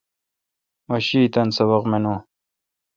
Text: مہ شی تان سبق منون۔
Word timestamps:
مہ 0.87 0.97
شی 1.07 1.21
تان 1.33 1.47
سبق 1.57 1.83
منون۔ 1.91 2.17